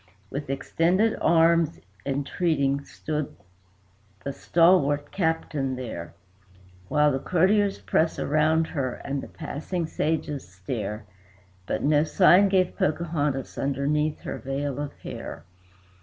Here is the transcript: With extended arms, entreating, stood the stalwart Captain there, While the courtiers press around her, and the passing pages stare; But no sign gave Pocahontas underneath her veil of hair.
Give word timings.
With 0.31 0.49
extended 0.49 1.15
arms, 1.21 1.79
entreating, 2.07 2.83
stood 2.85 3.35
the 4.23 4.33
stalwart 4.33 5.11
Captain 5.11 5.75
there, 5.75 6.15
While 6.87 7.11
the 7.11 7.19
courtiers 7.19 7.77
press 7.77 8.17
around 8.17 8.65
her, 8.65 8.93
and 9.05 9.21
the 9.21 9.27
passing 9.27 9.85
pages 9.85 10.47
stare; 10.51 11.05
But 11.67 11.83
no 11.83 12.03
sign 12.03 12.49
gave 12.49 12.75
Pocahontas 12.77 13.59
underneath 13.59 14.21
her 14.21 14.39
veil 14.39 14.79
of 14.79 14.91
hair. 15.01 15.43